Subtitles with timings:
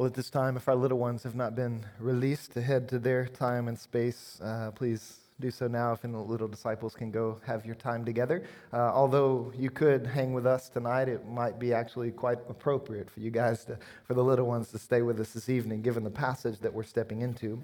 [0.00, 2.98] Well, at this time, if our little ones have not been released to head to
[2.98, 5.92] their time and space, uh, please do so now.
[5.92, 8.44] If any little disciples can go have your time together.
[8.72, 13.20] Uh, although you could hang with us tonight, it might be actually quite appropriate for
[13.20, 16.08] you guys to, for the little ones to stay with us this evening, given the
[16.08, 17.62] passage that we're stepping into.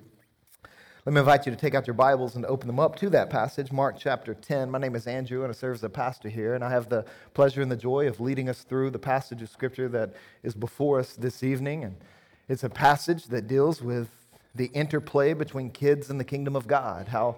[1.07, 3.31] Let me invite you to take out your Bibles and open them up to that
[3.31, 4.71] passage, Mark chapter 10.
[4.71, 7.07] My name is Andrew, and I serve as a pastor here, and I have the
[7.33, 10.13] pleasure and the joy of leading us through the passage of Scripture that
[10.43, 11.85] is before us this evening.
[11.85, 11.97] And
[12.49, 14.09] it's a passage that deals with
[14.55, 17.37] the interplay between kids and the kingdom of God, how,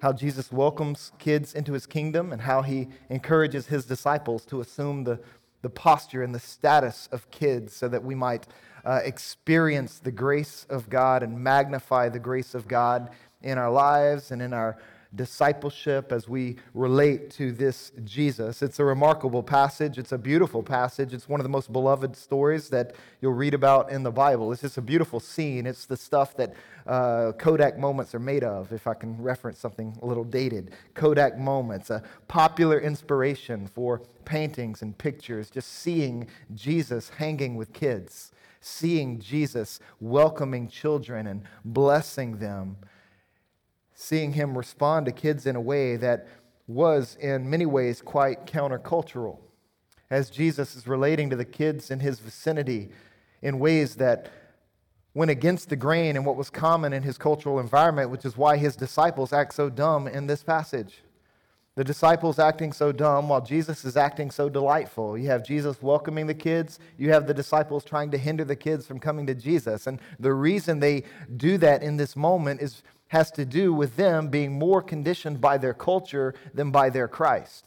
[0.00, 5.04] how Jesus welcomes kids into his kingdom, and how he encourages his disciples to assume
[5.04, 5.18] the,
[5.62, 8.46] the posture and the status of kids so that we might
[8.84, 13.10] uh, experience the grace of God and magnify the grace of God
[13.42, 14.76] in our lives and in our
[15.14, 18.62] discipleship as we relate to this Jesus.
[18.62, 19.98] It's a remarkable passage.
[19.98, 21.12] It's a beautiful passage.
[21.12, 24.52] It's one of the most beloved stories that you'll read about in the Bible.
[24.52, 25.66] It's just a beautiful scene.
[25.66, 26.54] It's the stuff that
[26.86, 30.72] uh, Kodak moments are made of, if I can reference something a little dated.
[30.94, 38.32] Kodak moments, a popular inspiration for paintings and pictures, just seeing Jesus hanging with kids.
[38.64, 42.76] Seeing Jesus welcoming children and blessing them
[44.02, 46.26] seeing him respond to kids in a way that
[46.66, 49.38] was, in many ways, quite countercultural.
[50.10, 52.90] As Jesus is relating to the kids in his vicinity
[53.40, 54.28] in ways that
[55.14, 58.56] went against the grain and what was common in his cultural environment, which is why
[58.56, 61.02] his disciples act so dumb in this passage.
[61.74, 65.16] The disciples acting so dumb while Jesus is acting so delightful.
[65.16, 68.86] You have Jesus welcoming the kids, you have the disciples trying to hinder the kids
[68.86, 69.86] from coming to Jesus.
[69.86, 71.04] And the reason they
[71.36, 72.82] do that in this moment is
[73.12, 77.66] has to do with them being more conditioned by their culture than by their Christ.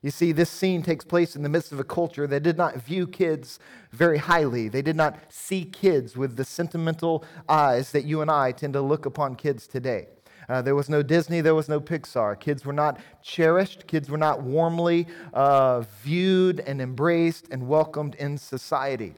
[0.00, 2.76] You see, this scene takes place in the midst of a culture that did not
[2.76, 3.58] view kids
[3.90, 4.68] very highly.
[4.68, 8.80] They did not see kids with the sentimental eyes that you and I tend to
[8.80, 10.06] look upon kids today.
[10.48, 12.40] Uh, there was no Disney, there was no Pixar.
[12.40, 18.38] Kids were not cherished, kids were not warmly uh, viewed and embraced and welcomed in
[18.38, 19.16] society.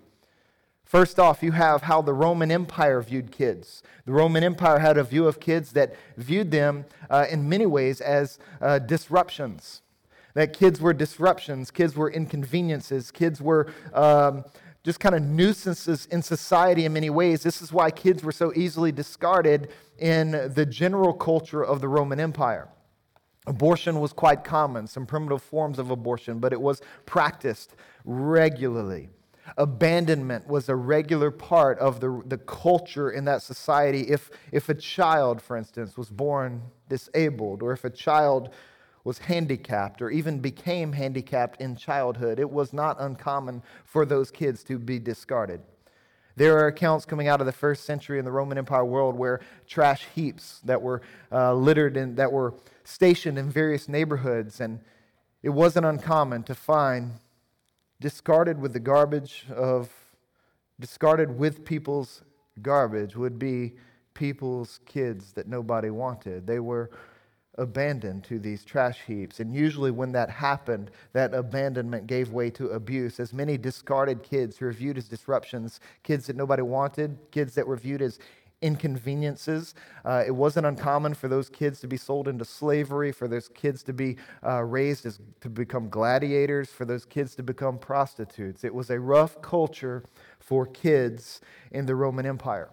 [0.95, 3.83] First off, you have how the Roman Empire viewed kids.
[4.05, 8.01] The Roman Empire had a view of kids that viewed them uh, in many ways
[8.01, 9.83] as uh, disruptions.
[10.35, 14.45] That kids were disruptions, kids were inconveniences, kids were um,
[14.85, 17.43] just kind of nuisances in society in many ways.
[17.43, 22.21] This is why kids were so easily discarded in the general culture of the Roman
[22.21, 22.69] Empire.
[23.49, 29.09] Abortion was quite common, some primitive forms of abortion, but it was practiced regularly.
[29.57, 34.01] Abandonment was a regular part of the, the culture in that society.
[34.03, 38.51] If, if a child, for instance, was born disabled, or if a child
[39.05, 44.65] was handicapped, or even became handicapped in childhood, it was not uncommon for those kids
[44.65, 45.61] to be discarded.
[46.37, 49.41] There are accounts coming out of the first century in the Roman Empire world where
[49.69, 54.81] trash heaps that were uh, littered and that were stationed in various neighborhoods, and
[55.43, 57.13] it wasn't uncommon to find
[58.05, 59.89] discarded with the garbage of,
[60.79, 62.23] discarded with people's
[62.61, 63.73] garbage would be
[64.13, 66.47] people's kids that nobody wanted.
[66.47, 66.91] They were
[67.57, 69.41] abandoned to these trash heaps.
[69.41, 73.19] And usually, when that happened, that abandonment gave way to abuse.
[73.19, 77.67] As many discarded kids who were viewed as disruptions, kids that nobody wanted, kids that
[77.67, 78.19] were viewed as
[78.65, 79.75] inconveniences.
[80.05, 83.83] Uh, it wasn't uncommon for those kids to be sold into slavery, for those kids
[83.83, 88.65] to be uh, raised as, to become gladiators, for those kids to become prostitutes.
[88.65, 90.03] It was a rough culture
[90.41, 92.71] for kids in the Roman Empire.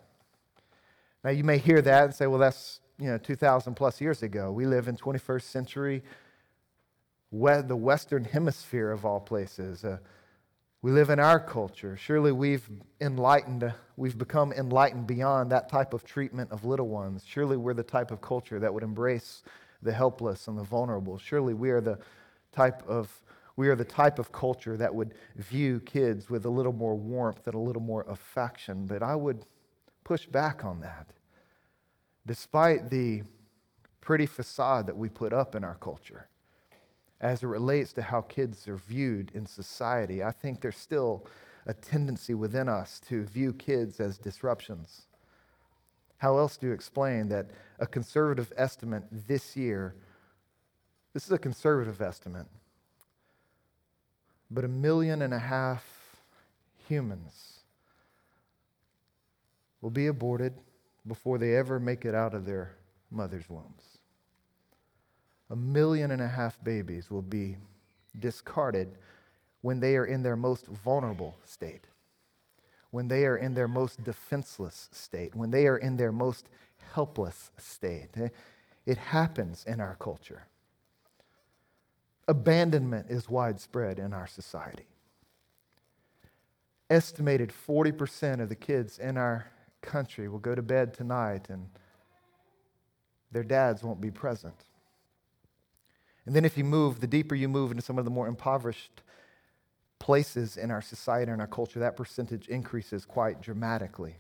[1.24, 4.52] Now, you may hear that and say, well, that's you know 2,000 plus years ago.
[4.52, 6.03] We live in 21st century,
[7.31, 9.84] the Western Hemisphere of all places.
[9.84, 9.97] Uh,
[10.81, 11.95] we live in our culture.
[11.95, 12.67] Surely we've
[12.99, 17.23] enlightened, we've become enlightened beyond that type of treatment of little ones.
[17.25, 19.43] Surely we're the type of culture that would embrace
[19.83, 21.17] the helpless and the vulnerable.
[21.17, 21.99] Surely we are the
[22.51, 23.21] type of
[23.57, 27.45] we are the type of culture that would view kids with a little more warmth
[27.45, 28.87] and a little more affection.
[28.87, 29.45] But I would
[30.03, 31.07] push back on that.
[32.25, 33.23] Despite the
[33.99, 36.27] pretty facade that we put up in our culture,
[37.22, 40.23] as it relates to how kids are viewed in society.
[40.23, 41.28] I think there's still
[41.68, 45.06] a tendency within us to view kids as disruptions.
[46.18, 49.96] How else do you explain that a conservative estimate this year,
[51.14, 52.47] this is a conservative estimate,
[54.50, 55.85] but a million and a half
[56.88, 57.59] humans
[59.82, 60.53] will be aborted
[61.08, 62.76] before they ever make it out of their
[63.12, 63.91] mother's wombs?
[65.51, 67.57] A million and a half babies will be
[68.17, 68.97] discarded
[69.59, 71.83] when they are in their most vulnerable state,
[72.91, 76.47] when they are in their most defenseless state, when they are in their most
[76.93, 78.09] helpless state.
[78.15, 78.29] Eh,
[78.85, 80.47] it happens in our culture.
[82.29, 84.87] Abandonment is widespread in our society.
[86.89, 89.47] Estimated 40% of the kids in our
[89.81, 91.67] country will go to bed tonight and
[93.31, 94.65] their dads won't be present.
[96.26, 99.02] And then, if you move, the deeper you move into some of the more impoverished
[100.00, 104.18] places in our society and our culture, that percentage increases quite dramatically.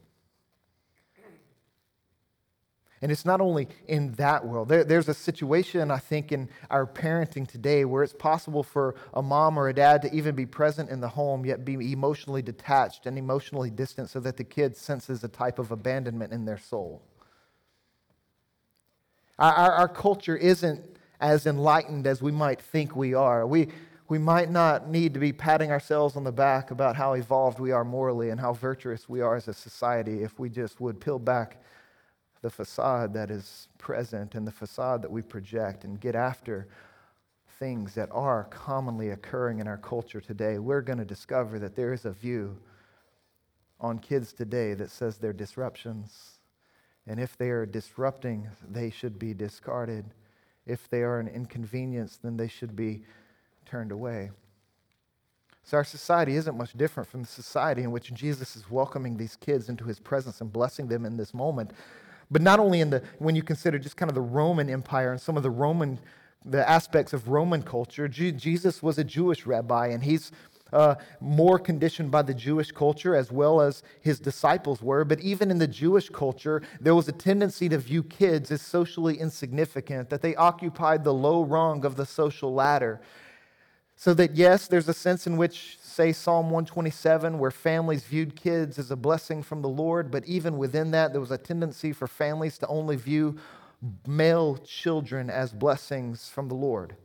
[3.01, 4.69] And it's not only in that world.
[4.69, 9.23] There, there's a situation, I think, in our parenting today where it's possible for a
[9.23, 13.07] mom or a dad to even be present in the home, yet be emotionally detached
[13.07, 17.01] and emotionally distant so that the kid senses a type of abandonment in their soul.
[19.39, 20.83] Our, our, our culture isn't
[21.21, 23.45] as enlightened as we might think we are.
[23.47, 23.69] We,
[24.09, 27.71] we might not need to be patting ourselves on the back about how evolved we
[27.71, 31.19] are morally and how virtuous we are as a society if we just would peel
[31.19, 31.61] back
[32.41, 36.67] the facade that is present and the facade that we project and get after
[37.59, 40.57] things that are commonly occurring in our culture today.
[40.57, 42.57] We're going to discover that there is a view
[43.79, 46.39] on kids today that says they're disruptions.
[47.05, 50.05] And if they are disrupting, they should be discarded.
[50.65, 53.03] If they are an inconvenience, then they should be
[53.65, 54.31] turned away.
[55.63, 59.35] So, our society isn't much different from the society in which Jesus is welcoming these
[59.35, 61.71] kids into his presence and blessing them in this moment.
[62.31, 65.21] But not only in the, when you consider just kind of the Roman Empire and
[65.21, 65.99] some of the Roman,
[66.45, 70.31] the aspects of Roman culture, Jesus was a Jewish rabbi and he's
[70.73, 75.03] uh, more conditioned by the Jewish culture as well as his disciples were.
[75.03, 79.19] But even in the Jewish culture, there was a tendency to view kids as socially
[79.19, 83.01] insignificant, that they occupied the low rung of the social ladder.
[83.95, 88.79] So that, yes, there's a sense in which, say, Psalm 127, where families viewed kids
[88.79, 92.07] as a blessing from the Lord, but even within that, there was a tendency for
[92.07, 93.37] families to only view
[94.07, 96.95] male children as blessings from the Lord.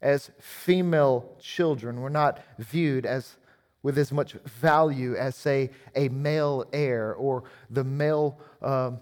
[0.00, 3.36] As female children were not viewed as
[3.82, 8.98] with as much value as, say, a male heir or the male um,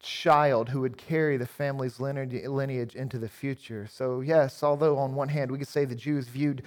[0.00, 3.86] child who would carry the family's lineage into the future.
[3.90, 6.62] So, yes, although on one hand we could say the Jews viewed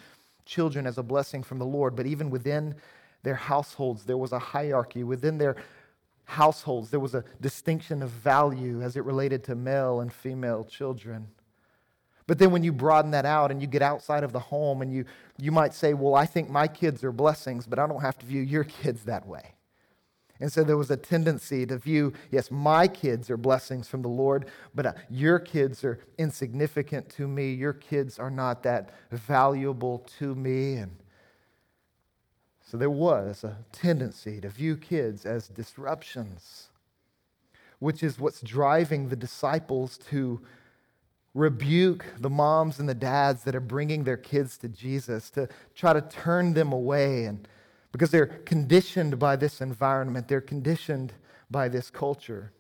[0.46, 2.76] children as a blessing from the Lord, but even within
[3.24, 5.04] their households, there was a hierarchy.
[5.04, 5.56] Within their
[6.26, 11.28] households, there was a distinction of value as it related to male and female children.
[12.28, 14.94] But then when you broaden that out and you get outside of the home and
[14.94, 15.06] you,
[15.38, 18.26] you might say, Well, I think my kids are blessings, but I don't have to
[18.26, 19.54] view your kids that way.
[20.40, 24.08] And so there was a tendency to view, yes, my kids are blessings from the
[24.08, 24.46] Lord,
[24.76, 27.54] but uh, your kids are insignificant to me.
[27.54, 30.76] Your kids are not that valuable to me.
[30.76, 30.96] And
[32.62, 36.68] so there was a tendency to view kids as disruptions,
[37.80, 40.40] which is what's driving the disciples to
[41.38, 45.94] rebuke the moms and the dads that are bringing their kids to Jesus, to try
[45.94, 47.26] to turn them away.
[47.26, 47.48] And
[47.92, 51.14] because they're conditioned by this environment, they're conditioned
[51.52, 52.52] by this culture.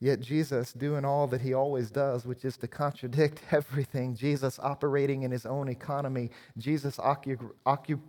[0.00, 5.22] Yet Jesus doing all that he always does, which is to contradict everything, Jesus operating
[5.22, 8.00] in his own economy, Jesus ocu- ocu-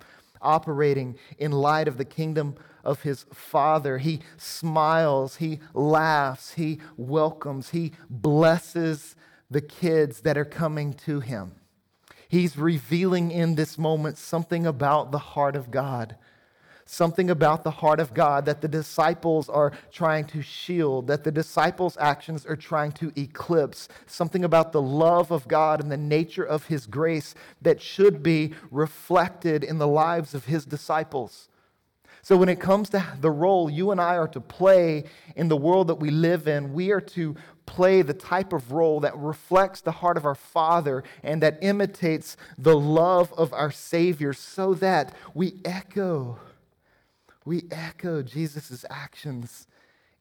[0.46, 3.98] operating in light of the kingdom of his Father.
[3.98, 9.16] He smiles, he laughs, he welcomes, he blesses
[9.50, 11.54] the kids that are coming to him.
[12.28, 16.16] He's revealing in this moment something about the heart of God.
[16.88, 21.32] Something about the heart of God that the disciples are trying to shield, that the
[21.32, 23.90] disciples' actions are trying to eclipse.
[24.06, 28.54] Something about the love of God and the nature of His grace that should be
[28.70, 31.50] reflected in the lives of His disciples.
[32.22, 35.04] So, when it comes to the role you and I are to play
[35.36, 37.36] in the world that we live in, we are to
[37.68, 42.38] play the type of role that reflects the heart of our Father and that imitates
[42.58, 46.40] the love of our Savior so that we echo,
[47.46, 49.68] we echo Jesus' actions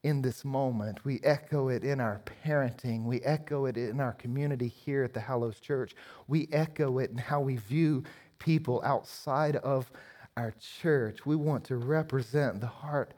[0.03, 1.05] in this moment.
[1.05, 3.05] We echo it in our parenting.
[3.05, 5.95] We echo it in our community here at the Hallows Church.
[6.29, 8.05] We echo it in how we view
[8.39, 9.91] people outside of
[10.37, 10.53] our
[10.83, 11.25] church.
[11.25, 13.15] We want to represent the heart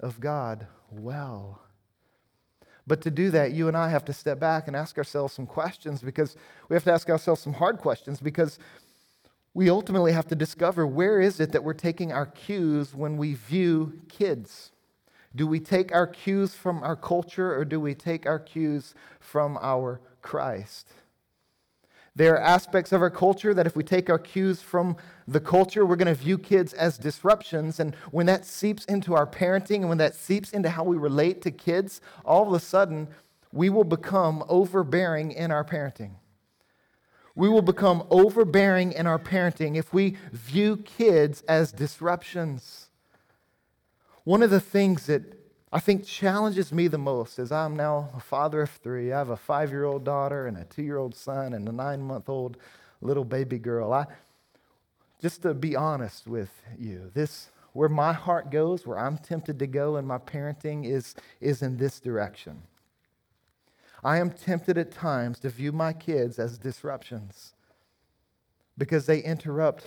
[0.00, 1.60] of God well.
[2.86, 5.46] But to do that, you and I have to step back and ask ourselves some
[5.46, 6.36] questions because
[6.68, 8.58] we have to ask ourselves some hard questions because
[9.52, 13.34] we ultimately have to discover where is it that we're taking our cues when we
[13.34, 14.70] view kids?
[15.34, 19.58] Do we take our cues from our culture or do we take our cues from
[19.60, 20.88] our Christ?
[22.16, 24.96] There are aspects of our culture that if we take our cues from
[25.28, 27.78] the culture, we're going to view kids as disruptions.
[27.78, 31.40] And when that seeps into our parenting and when that seeps into how we relate
[31.42, 33.08] to kids, all of a sudden,
[33.52, 36.19] we will become overbearing in our parenting.
[37.40, 42.88] We will become overbearing in our parenting if we view kids as disruptions.
[44.24, 45.22] One of the things that
[45.72, 49.10] I think challenges me the most is I'm now a father of three.
[49.10, 51.72] I have a five year old daughter and a two year old son and a
[51.72, 52.58] nine month old
[53.00, 53.90] little baby girl.
[53.94, 54.04] I,
[55.18, 59.66] just to be honest with you, this where my heart goes, where I'm tempted to
[59.66, 62.60] go in my parenting is, is in this direction.
[64.02, 67.54] I am tempted at times to view my kids as disruptions
[68.78, 69.86] because they interrupt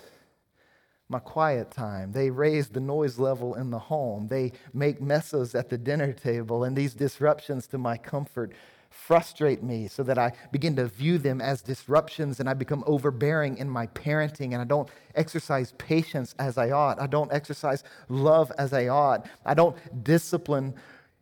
[1.10, 2.12] my quiet time.
[2.12, 4.28] They raise the noise level in the home.
[4.28, 8.54] They make messes at the dinner table, and these disruptions to my comfort
[8.90, 13.58] frustrate me so that I begin to view them as disruptions and I become overbearing
[13.58, 17.02] in my parenting and I don't exercise patience as I ought.
[17.02, 19.28] I don't exercise love as I ought.
[19.46, 20.76] I don't discipline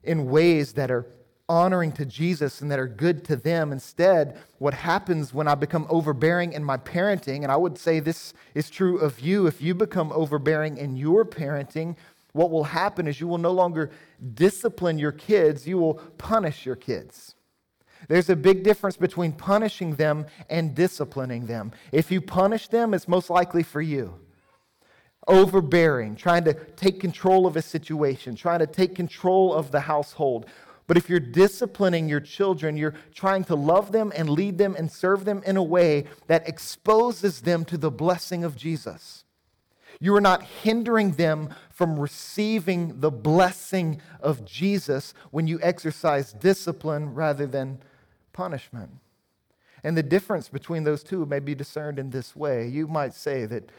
[0.04, 1.06] in ways that are
[1.52, 3.74] honoring to Jesus and that are good to them.
[3.74, 8.34] Instead, what happens when I become overbearing in my parenting, and I would say this
[8.56, 11.98] is true of you, if you become overbearing in your parenting,
[12.32, 13.92] what will happen is you will no longer
[14.34, 17.36] discipline your kids, you will punish your kids.
[18.08, 21.74] There's a big difference between punishing them and disciplining them.
[21.92, 24.16] If you punish them, it's most likely for you.
[25.28, 30.46] Overbearing, trying to take control of a situation, trying to take control of the household.
[30.92, 34.92] But if you're disciplining your children, you're trying to love them and lead them and
[34.92, 39.24] serve them in a way that exposes them to the blessing of Jesus.
[40.02, 47.14] You are not hindering them from receiving the blessing of Jesus when you exercise discipline
[47.14, 47.80] rather than
[48.34, 48.92] punishment.
[49.86, 52.68] And the difference between those two may be discerned in this way.
[52.68, 53.72] You might say that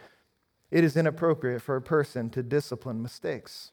[0.70, 3.72] it is inappropriate for a person to discipline mistakes.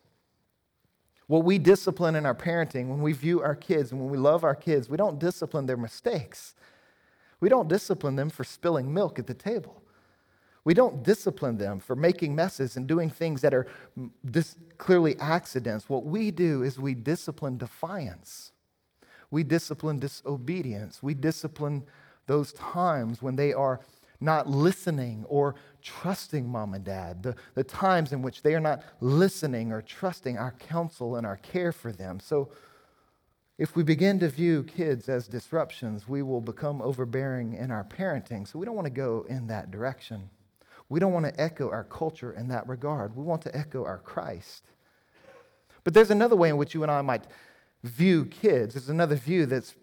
[1.30, 4.44] What we discipline in our parenting, when we view our kids and when we love
[4.44, 6.56] our kids, we don't discipline their mistakes.
[7.40, 9.84] We don't discipline them for spilling milk at the table.
[10.64, 13.68] We don't discipline them for making messes and doing things that are
[14.26, 15.88] dis- clearly accidents.
[15.88, 18.52] What we do is we discipline defiance.
[19.30, 21.04] We discipline disobedience.
[21.04, 21.84] We discipline
[22.26, 23.82] those times when they are
[24.22, 28.84] not listening or trusting mom and dad, the, the times in which they are not
[29.00, 32.20] listening or trusting our counsel and our care for them.
[32.20, 32.50] So,
[33.58, 38.48] if we begin to view kids as disruptions, we will become overbearing in our parenting.
[38.48, 40.30] So, we don't want to go in that direction.
[40.90, 43.16] We don't want to echo our culture in that regard.
[43.16, 44.72] We want to echo our Christ.
[45.84, 47.24] But there's another way in which you and I might
[47.84, 48.74] view kids.
[48.74, 49.76] There's another view that's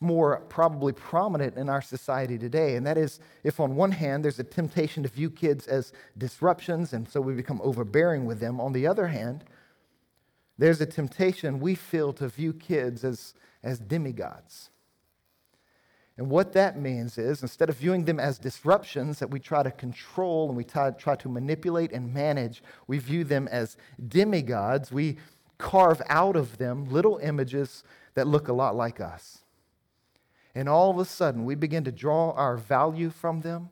[0.00, 2.76] more probably prominent in our society today.
[2.76, 6.92] And that is if, on one hand, there's a temptation to view kids as disruptions,
[6.92, 8.60] and so we become overbearing with them.
[8.60, 9.44] On the other hand,
[10.58, 14.70] there's a temptation we feel to view kids as, as demigods.
[16.18, 19.70] And what that means is instead of viewing them as disruptions that we try to
[19.70, 23.76] control and we try, try to manipulate and manage, we view them as
[24.08, 24.92] demigods.
[24.92, 25.16] We
[25.56, 27.82] carve out of them little images
[28.14, 29.41] that look a lot like us.
[30.54, 33.70] And all of a sudden, we begin to draw our value from them.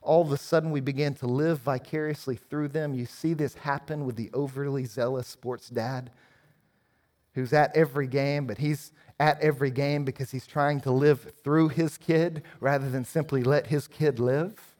[0.00, 2.92] All of a sudden, we begin to live vicariously through them.
[2.92, 6.10] You see this happen with the overly zealous sports dad
[7.34, 11.68] who's at every game, but he's at every game because he's trying to live through
[11.68, 14.74] his kid rather than simply let his kid live.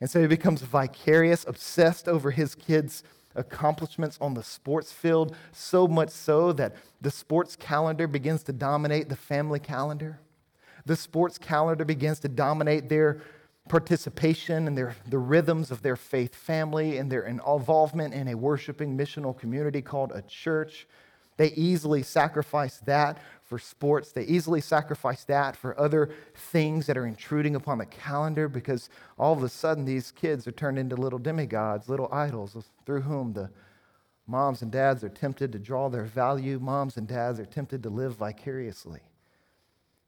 [0.00, 3.02] And so he becomes vicarious, obsessed over his kid's
[3.34, 9.08] accomplishments on the sports field, so much so that the sports calendar begins to dominate
[9.08, 10.20] the family calendar.
[10.86, 13.20] The sports calendar begins to dominate their
[13.68, 18.96] participation and their, the rhythms of their faith family and their involvement in a worshiping
[18.96, 20.86] missional community called a church.
[21.36, 23.18] They easily sacrifice that
[23.54, 24.10] for sports.
[24.10, 29.32] They easily sacrifice that for other things that are intruding upon the calendar because all
[29.32, 33.48] of a sudden these kids are turned into little demigods, little idols through whom the
[34.26, 36.58] moms and dads are tempted to draw their value.
[36.58, 39.02] Moms and dads are tempted to live vicariously.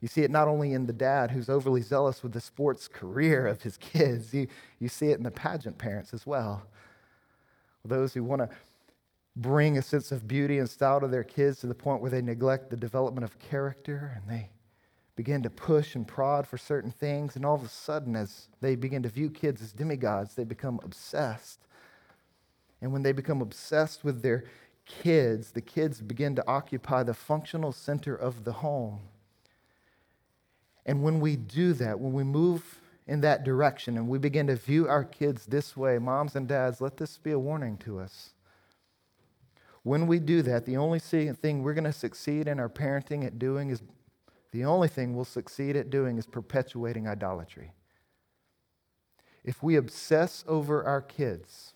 [0.00, 3.46] You see it not only in the dad who's overly zealous with the sports career
[3.46, 4.48] of his kids, you,
[4.80, 6.66] you see it in the pageant parents as well.
[7.84, 8.48] Those who want to
[9.36, 12.22] bring a sense of beauty and style to their kids to the point where they
[12.22, 14.48] neglect the development of character and they
[15.14, 17.36] begin to push and prod for certain things.
[17.36, 20.80] And all of a sudden, as they begin to view kids as demigods, they become
[20.82, 21.60] obsessed.
[22.80, 24.44] And when they become obsessed with their
[24.84, 29.00] kids, the kids begin to occupy the functional center of the home.
[30.84, 34.56] And when we do that, when we move in that direction and we begin to
[34.56, 38.34] view our kids this way, moms and dads, let this be a warning to us.
[39.86, 43.38] When we do that, the only thing we're going to succeed in our parenting at
[43.38, 43.84] doing is
[44.50, 47.70] the only thing we'll succeed at doing is perpetuating idolatry.
[49.44, 51.74] If we obsess over our kids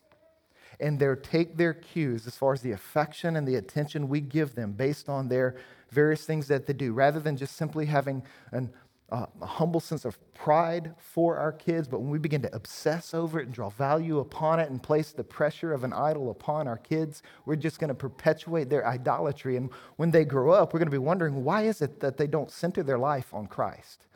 [0.80, 4.56] and they take their cues as far as the affection and the attention we give
[4.56, 5.54] them based on their
[5.92, 8.72] various things that they do, rather than just simply having an
[9.10, 13.12] uh, a humble sense of pride for our kids, but when we begin to obsess
[13.12, 16.68] over it and draw value upon it and place the pressure of an idol upon
[16.68, 19.56] our kids, we're just going to perpetuate their idolatry.
[19.56, 22.26] And when they grow up, we're going to be wondering why is it that they
[22.26, 24.06] don't center their life on Christ?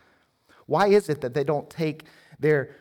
[0.67, 2.05] Why is it that they don't take
[2.39, 2.77] their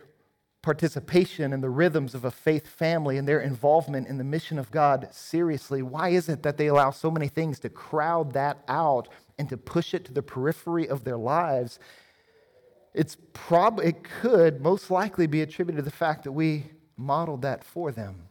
[0.61, 4.71] participation in the rhythms of a faith family and their involvement in the mission of
[4.71, 5.81] God seriously?
[5.81, 9.57] Why is it that they allow so many things to crowd that out and to
[9.57, 11.79] push it to the periphery of their lives
[12.93, 17.63] it's prob- it could most likely be attributed to the fact that we modeled that
[17.63, 18.27] for them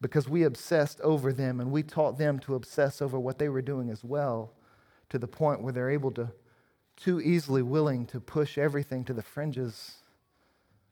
[0.00, 3.62] because we obsessed over them and we taught them to obsess over what they were
[3.62, 4.52] doing as well
[5.08, 6.32] to the point where they're able to
[6.96, 9.98] too easily willing to push everything to the fringes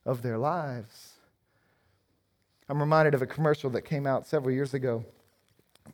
[0.07, 1.15] of their lives.
[2.69, 5.05] I'm reminded of a commercial that came out several years ago.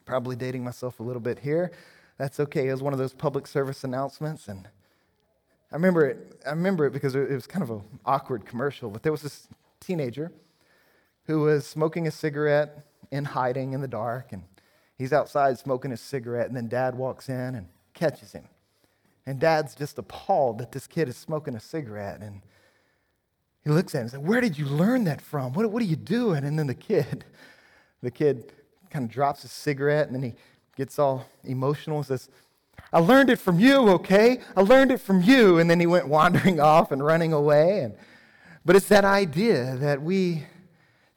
[0.04, 1.72] Probably dating myself a little bit here.
[2.18, 2.68] That's okay.
[2.68, 4.68] It was one of those public service announcements and
[5.70, 9.02] I remember it, I remember it because it was kind of an awkward commercial, but
[9.02, 9.48] there was this
[9.80, 10.30] teenager
[11.24, 14.44] who was smoking a cigarette in hiding in the dark, and
[14.96, 18.44] he's outside smoking a cigarette, and then dad walks in and catches him.
[19.26, 22.42] And dad's just appalled that this kid is smoking a cigarette, and
[23.64, 25.52] he looks at him and says, Where did you learn that from?
[25.52, 26.44] What, what are you doing?
[26.44, 27.24] And then the kid,
[28.02, 28.52] the kid
[28.90, 30.34] kind of drops his cigarette, and then he
[30.76, 32.28] gets all emotional and says,
[32.92, 34.40] I learned it from you, okay?
[34.56, 35.58] I learned it from you.
[35.58, 37.80] And then he went wandering off and running away.
[37.80, 37.94] And,
[38.64, 40.44] but it's that idea that we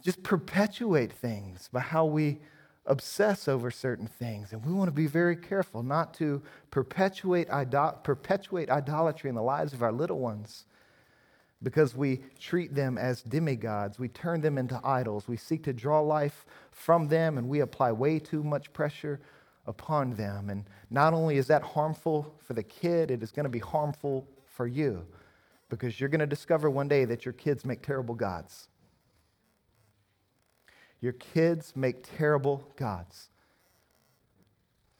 [0.02, 2.40] just perpetuate things by how we
[2.86, 4.52] obsess over certain things.
[4.52, 9.44] And we want to be very careful not to perpetuate, idol- perpetuate idolatry in the
[9.44, 10.66] lives of our little ones
[11.62, 14.00] because we treat them as demigods.
[14.00, 15.28] We turn them into idols.
[15.28, 19.20] We seek to draw life from them and we apply way too much pressure
[19.70, 20.50] upon them.
[20.50, 24.28] And not only is that harmful for the kid, it is going to be harmful
[24.46, 25.06] for you
[25.70, 28.68] because you're going to discover one day that your kids make terrible gods.
[31.00, 33.30] Your kids make terrible gods.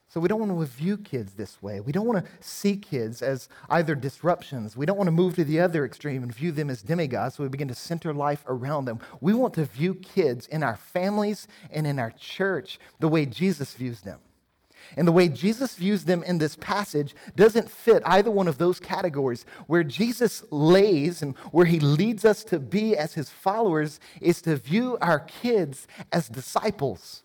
[0.08, 1.80] So we don't want to view kids this way.
[1.80, 4.76] We don't want to see kids as either disruptions.
[4.76, 7.42] We don't want to move to the other extreme and view them as demigods, so
[7.42, 8.98] we begin to center life around them.
[9.20, 13.74] We want to view kids in our families and in our church the way Jesus
[13.74, 14.18] views them.
[14.96, 18.80] And the way Jesus views them in this passage doesn't fit either one of those
[18.80, 19.46] categories.
[19.66, 24.56] Where Jesus lays and where he leads us to be as his followers is to
[24.56, 27.22] view our kids as disciples,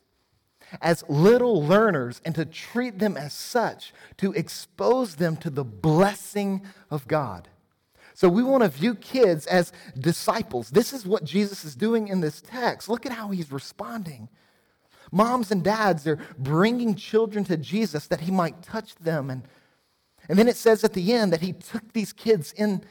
[0.81, 6.61] as little learners, and to treat them as such, to expose them to the blessing
[6.89, 7.47] of God.
[8.13, 10.69] So we want to view kids as disciples.
[10.69, 12.87] This is what Jesus is doing in this text.
[12.87, 14.29] Look at how he's responding.
[15.11, 19.29] Moms and dads, they're bringing children to Jesus that he might touch them.
[19.29, 19.43] And,
[20.27, 22.83] and then it says at the end that he took these kids in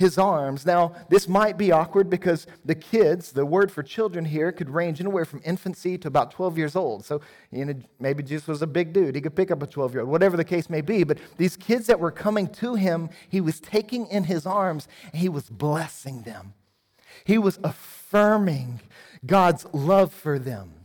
[0.00, 0.64] his arms.
[0.64, 4.98] Now, this might be awkward because the kids, the word for children here, could range
[4.98, 7.04] anywhere from infancy to about 12 years old.
[7.04, 7.20] So,
[7.52, 9.14] you know, maybe Jesus was a big dude.
[9.14, 11.04] He could pick up a 12 year old, whatever the case may be.
[11.04, 15.20] But these kids that were coming to him, he was taking in his arms and
[15.20, 16.54] he was blessing them.
[17.24, 18.80] He was affirming
[19.26, 20.79] God's love for them.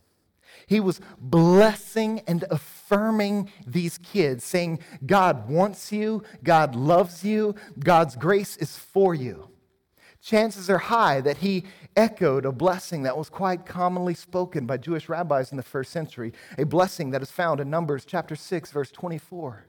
[0.67, 8.15] He was blessing and affirming these kids, saying, God wants you, God loves you, God's
[8.15, 9.49] grace is for you.
[10.21, 15.07] Chances are high that he echoed a blessing that was quite commonly spoken by Jewish
[15.07, 18.91] rabbis in the first century, a blessing that is found in Numbers chapter 6, verse
[18.91, 19.67] 24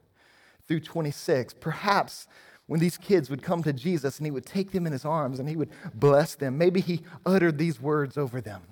[0.67, 1.55] through 26.
[1.61, 2.27] Perhaps
[2.67, 5.39] when these kids would come to Jesus and he would take them in his arms
[5.39, 8.63] and he would bless them, maybe he uttered these words over them.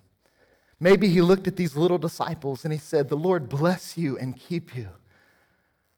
[0.80, 4.37] Maybe he looked at these little disciples and he said, The Lord bless you and
[4.37, 4.88] keep you.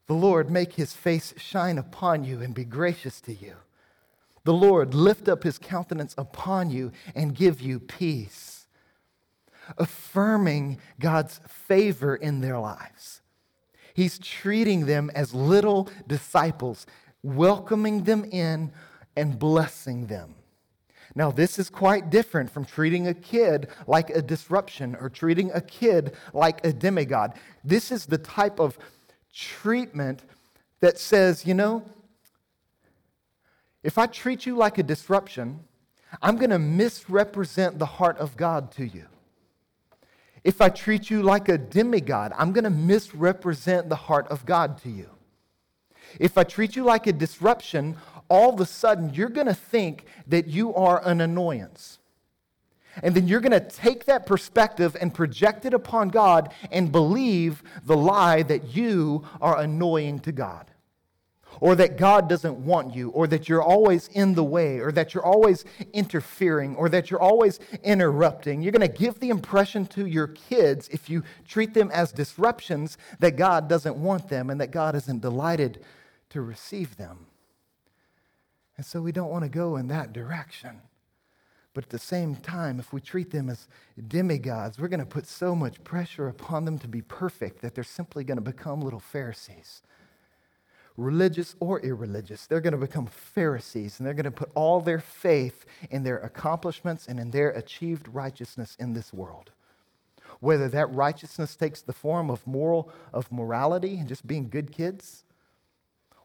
[0.06, 3.54] The Lord make his face shine upon you and be gracious to you.
[4.44, 8.68] The Lord lift up his countenance upon you and give you peace.
[9.76, 13.22] Affirming God's favor in their lives.
[13.94, 16.86] He's treating them as little disciples,
[17.24, 18.70] welcoming them in
[19.16, 20.36] and blessing them.
[21.16, 25.62] Now, this is quite different from treating a kid like a disruption or treating a
[25.62, 27.32] kid like a demigod.
[27.64, 28.78] This is the type of
[29.32, 30.22] treatment
[30.80, 31.82] that says, you know,
[33.82, 35.60] If I treat you like a disruption,
[36.20, 39.06] I'm going to misrepresent the heart of God to you.
[40.44, 44.76] If I treat you like a demigod, I'm going to misrepresent the heart of God
[44.82, 45.08] to you.
[46.20, 47.96] If I treat you like a disruption,
[48.28, 51.98] all of a sudden you're going to think that you are an annoyance.
[53.02, 57.62] And then you're going to take that perspective and project it upon God and believe
[57.84, 60.70] the lie that you are annoying to God.
[61.58, 65.14] Or that God doesn't want you, or that you're always in the way, or that
[65.14, 68.60] you're always interfering, or that you're always interrupting.
[68.60, 72.98] You're going to give the impression to your kids, if you treat them as disruptions,
[73.20, 75.82] that God doesn't want them and that God isn't delighted
[76.28, 77.26] to receive them.
[78.76, 80.82] And so we don't want to go in that direction.
[81.76, 83.68] But at the same time, if we treat them as
[84.08, 87.84] demigods, we're going to put so much pressure upon them to be perfect that they're
[87.84, 89.82] simply going to become little Pharisees.
[90.96, 95.00] Religious or irreligious, they're going to become Pharisees and they're going to put all their
[95.00, 99.50] faith in their accomplishments and in their achieved righteousness in this world.
[100.40, 105.24] Whether that righteousness takes the form of moral of morality and just being good kids,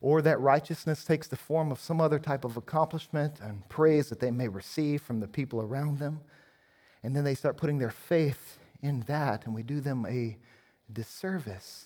[0.02, 4.20] or that righteousness takes the form of some other type of accomplishment and praise that
[4.20, 6.20] they may receive from the people around them.
[7.04, 10.38] And then they start putting their faith in that, and we do them a
[10.92, 11.86] disservice.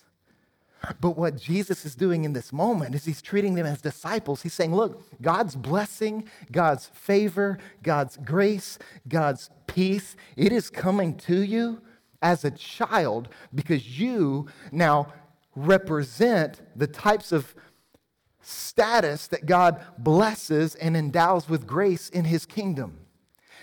[1.02, 4.42] But what Jesus is doing in this moment is he's treating them as disciples.
[4.42, 11.42] He's saying, Look, God's blessing, God's favor, God's grace, God's peace, it is coming to
[11.42, 11.82] you
[12.22, 15.14] as a child because you now
[15.56, 17.56] represent the types of
[18.46, 23.00] status that God blesses and endows with grace in his kingdom.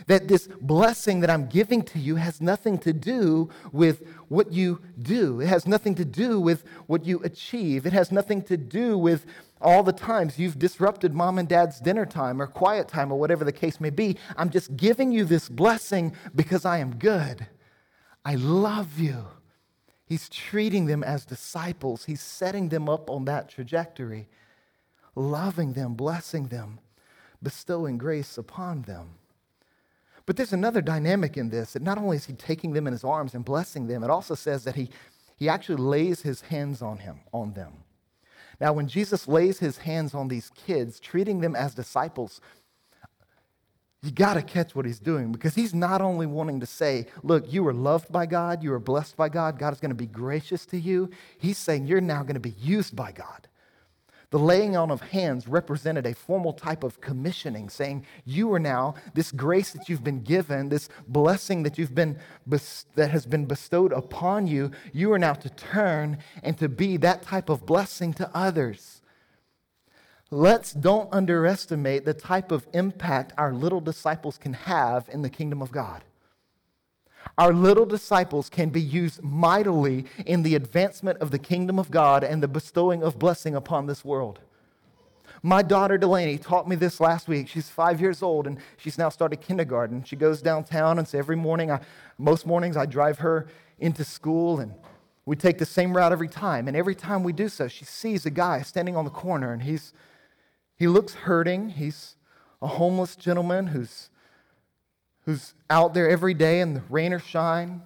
[0.07, 4.81] That this blessing that I'm giving to you has nothing to do with what you
[5.01, 5.41] do.
[5.41, 7.87] It has nothing to do with what you achieve.
[7.87, 9.27] It has nothing to do with
[9.61, 13.45] all the times you've disrupted mom and dad's dinner time or quiet time or whatever
[13.45, 14.17] the case may be.
[14.37, 17.47] I'm just giving you this blessing because I am good.
[18.25, 19.27] I love you.
[20.05, 24.29] He's treating them as disciples, he's setting them up on that trajectory
[25.15, 26.79] loving them, blessing them,
[27.43, 29.11] bestowing grace upon them.
[30.25, 33.05] But there's another dynamic in this that not only is he taking them in his
[33.05, 34.91] arms and blessing them, it also says that he,
[35.37, 37.73] he actually lays his hands on him, on them.
[38.61, 42.41] Now, when Jesus lays his hands on these kids, treating them as disciples,
[44.03, 47.53] you got to catch what he's doing because he's not only wanting to say, Look,
[47.53, 50.07] you were loved by God, you were blessed by God, God is going to be
[50.07, 51.11] gracious to you.
[51.39, 53.49] He's saying, You're now going to be used by God.
[54.33, 58.95] The laying on of hands represented a formal type of commissioning, saying, You are now,
[59.13, 63.93] this grace that you've been given, this blessing that, you've been, that has been bestowed
[63.93, 68.31] upon you, you are now to turn and to be that type of blessing to
[68.35, 69.03] others.
[70.31, 75.61] Let's don't underestimate the type of impact our little disciples can have in the kingdom
[75.61, 76.05] of God.
[77.39, 82.23] Our little disciples can be used mightily in the advancement of the kingdom of God
[82.25, 84.41] and the bestowing of blessing upon this world.
[85.43, 87.49] My daughter Delaney taught me this last week.
[87.49, 90.05] She's five years old and she's now started kindergarten.
[90.05, 91.81] She goes downtown, and so every morning, I,
[92.17, 93.49] most mornings, I drive her
[93.81, 94.75] into school and
[95.25, 96.69] we take the same route every time.
[96.69, 99.63] And every time we do so, she sees a guy standing on the corner and
[99.63, 99.93] he's,
[100.77, 101.71] he looks hurting.
[101.71, 102.17] He's
[102.61, 104.11] a homeless gentleman who's
[105.25, 107.83] who's out there every day in the rain or shine,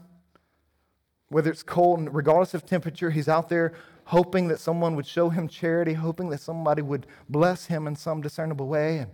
[1.28, 5.28] whether it's cold and regardless of temperature, he's out there hoping that someone would show
[5.28, 8.98] him charity, hoping that somebody would bless him in some discernible way.
[8.98, 9.10] And,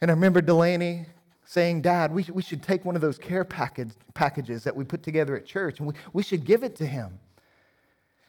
[0.00, 1.06] and I remember Delaney
[1.46, 5.02] saying, Dad, we, we should take one of those care package, packages that we put
[5.02, 7.20] together at church and we, we should give it to him.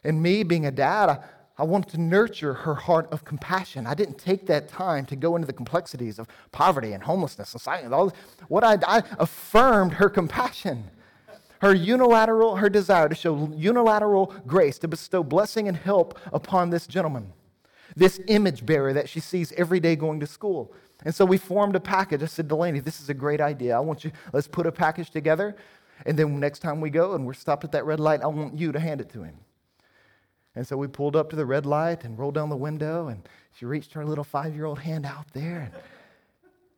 [0.03, 1.19] And me being a dad, I,
[1.57, 3.87] I wanted to nurture her heart of compassion.
[3.87, 7.61] I didn't take that time to go into the complexities of poverty and homelessness and
[7.61, 7.93] silence.
[7.93, 8.19] All this.
[8.49, 10.91] what I, I affirmed her compassion,
[11.61, 16.87] her unilateral, her desire to show unilateral grace, to bestow blessing and help upon this
[16.87, 17.31] gentleman,
[17.95, 20.73] this image bearer that she sees every day going to school.
[21.05, 22.21] And so we formed a package.
[22.21, 23.77] I said, Delaney, this is a great idea.
[23.77, 25.55] I want you, let's put a package together.
[26.05, 28.59] And then next time we go and we're stopped at that red light, I want
[28.59, 29.35] you to hand it to him.
[30.55, 33.27] And so we pulled up to the red light and rolled down the window, and
[33.53, 35.59] she reached her little five year old hand out there.
[35.59, 35.83] And,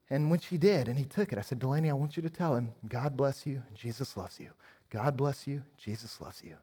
[0.09, 2.29] and when she did, and he took it, I said, Delaney, I want you to
[2.29, 4.49] tell him, God bless you, Jesus loves you.
[4.89, 6.55] God bless you, Jesus loves you.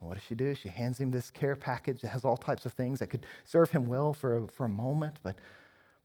[0.00, 0.54] And what does she do?
[0.54, 3.70] She hands him this care package that has all types of things that could serve
[3.70, 5.36] him well for a, for a moment, but,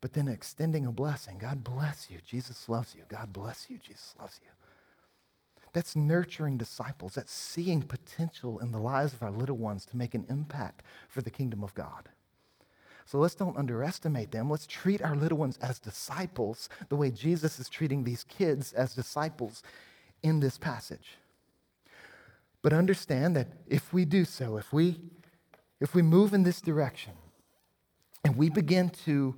[0.02, 1.38] but then extending a blessing.
[1.38, 3.04] God bless you, Jesus loves you.
[3.08, 4.50] God bless you, Jesus loves you.
[5.74, 7.16] That's nurturing disciples.
[7.16, 11.22] That's seeing potential in the lives of our little ones to make an impact for
[11.22, 12.10] the kingdom of God.
[13.06, 14.50] So let's don't underestimate them.
[14.50, 18.96] Let's treat our little ones as disciples, the way Jesus is treating these kids as
[18.96, 19.62] disciples
[20.22, 21.18] in this passage.
[22.62, 25.00] But understand that if we do so, if we
[25.82, 27.12] if we move in this direction
[28.24, 29.36] and we begin to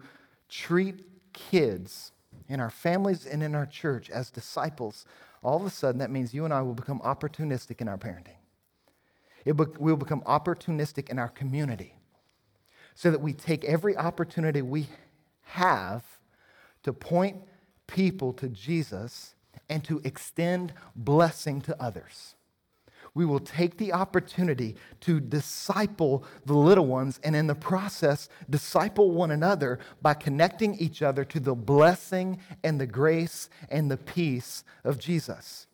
[0.48, 2.12] treat kids
[2.48, 5.06] in our families and in our church as disciples,
[5.46, 8.38] all of a sudden that means you and I will become opportunistic in our parenting.
[9.46, 11.94] It be- we'll become opportunistic in our community
[12.96, 14.88] so that we take every opportunity we
[15.44, 16.04] have
[16.84, 17.38] to point
[17.88, 19.36] people to Jesus
[19.70, 22.36] and to extend blessing to others
[23.16, 29.12] we will take the opportunity to disciple the little ones and in the process disciple
[29.12, 34.64] one another by connecting each other to the blessing and the grace and the peace
[34.84, 35.66] of Jesus.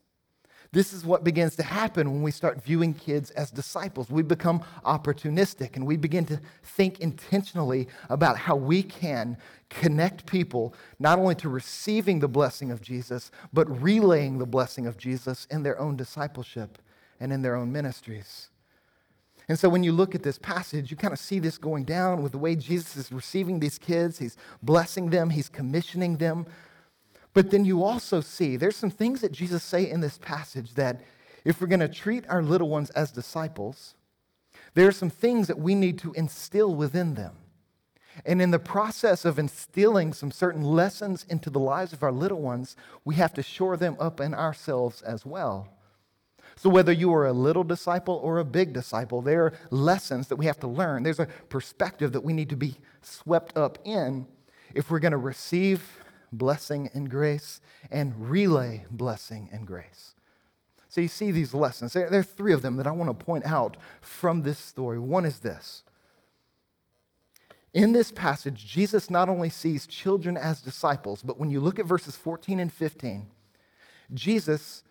[0.73, 4.09] This is what begins to happen when we start viewing kids as disciples.
[4.09, 9.35] We become opportunistic and we begin to think intentionally about how we can
[9.69, 14.95] connect people not only to receiving the blessing of Jesus, but relaying the blessing of
[14.95, 16.77] Jesus in their own discipleship
[17.21, 18.49] and in their own ministries.
[19.47, 22.23] And so when you look at this passage, you kind of see this going down
[22.23, 24.17] with the way Jesus is receiving these kids.
[24.17, 26.45] He's blessing them, he's commissioning them.
[27.33, 31.01] But then you also see there's some things that Jesus say in this passage that
[31.45, 33.95] if we're going to treat our little ones as disciples,
[34.73, 37.35] there are some things that we need to instill within them.
[38.25, 42.41] And in the process of instilling some certain lessons into the lives of our little
[42.41, 45.69] ones, we have to shore them up in ourselves as well.
[46.55, 50.35] So, whether you are a little disciple or a big disciple, there are lessons that
[50.35, 51.03] we have to learn.
[51.03, 54.27] There's a perspective that we need to be swept up in
[54.73, 55.97] if we're going to receive
[56.31, 60.15] blessing and grace and relay blessing and grace.
[60.89, 61.93] So, you see these lessons.
[61.93, 64.99] There, are three of them that I want to point out from this story.
[64.99, 65.83] One is this.
[67.73, 71.85] In this passage, Jesus not only sees children as disciples, but when you look at
[71.85, 73.27] verses 14 and 15,
[74.13, 74.83] Jesus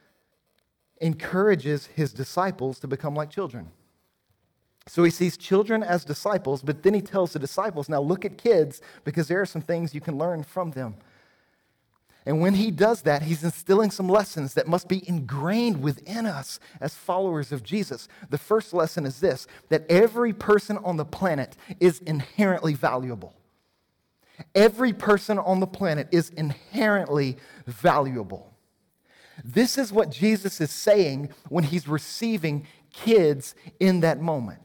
[1.01, 3.71] encourages his disciples to become like children.
[4.87, 8.39] So he sees children as disciples, but then he tells the disciples, now look at
[8.39, 10.97] kids because there are some things you can learn from them.
[12.27, 16.61] And when he does that, he's instilling some lessons that must be ingrained within us
[16.81, 18.09] as followers of Jesus.
[18.29, 23.35] The first lesson is this that every person on the planet is inherently valuable.
[24.55, 27.37] Every person on the planet is inherently
[27.67, 28.50] valuable.
[29.45, 34.61] This is what Jesus is saying when he's receiving kids in that moment.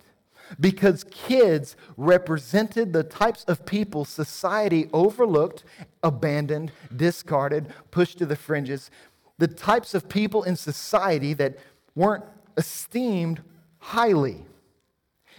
[0.59, 5.63] Because kids represented the types of people society overlooked,
[6.03, 8.91] abandoned, discarded, pushed to the fringes,
[9.38, 11.57] the types of people in society that
[11.95, 12.23] weren't
[12.57, 13.41] esteemed
[13.79, 14.45] highly.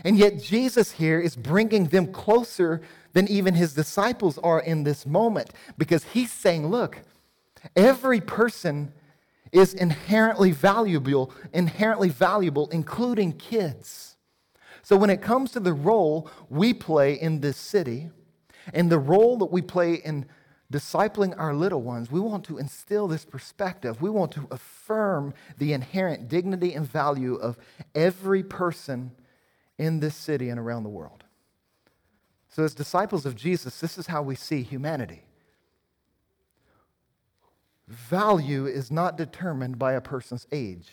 [0.04, 5.06] And yet, Jesus here is bringing them closer than even his disciples are in this
[5.06, 7.00] moment because he's saying, Look,
[7.74, 8.92] every person
[9.52, 14.16] is inherently valuable, inherently valuable, including kids.
[14.82, 18.10] So when it comes to the role we play in this city
[18.72, 20.26] and the role that we play in
[20.72, 24.02] discipling our little ones, we want to instill this perspective.
[24.02, 27.56] We want to affirm the inherent dignity and value of
[27.94, 29.12] every person
[29.78, 31.24] in this city and around the world.
[32.48, 35.25] So, as disciples of Jesus, this is how we see humanity
[37.88, 40.88] value is not determined by a person's age.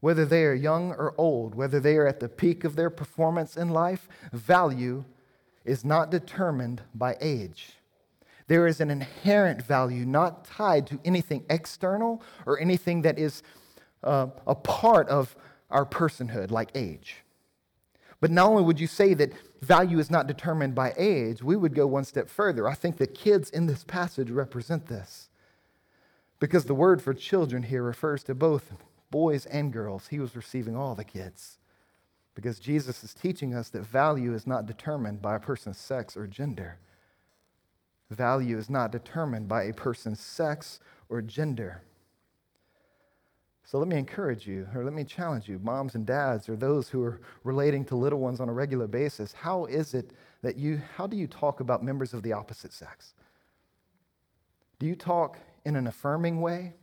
[0.00, 3.56] Whether they are young or old, whether they are at the peak of their performance
[3.56, 5.04] in life, value
[5.64, 7.72] is not determined by age.
[8.46, 13.42] There is an inherent value not tied to anything external or anything that is
[14.02, 15.34] uh, a part of
[15.70, 17.23] our personhood, like age.
[18.24, 21.74] But not only would you say that value is not determined by age, we would
[21.74, 22.66] go one step further.
[22.66, 25.28] I think the kids in this passage represent this.
[26.40, 28.72] Because the word for children here refers to both
[29.10, 30.08] boys and girls.
[30.08, 31.58] He was receiving all the kids.
[32.34, 36.26] Because Jesus is teaching us that value is not determined by a person's sex or
[36.26, 36.78] gender.
[38.08, 41.82] Value is not determined by a person's sex or gender.
[43.64, 46.90] So let me encourage you, or let me challenge you, moms and dads, or those
[46.90, 49.32] who are relating to little ones on a regular basis.
[49.32, 53.14] How is it that you, how do you talk about members of the opposite sex?
[54.78, 56.74] Do you talk in an affirming way?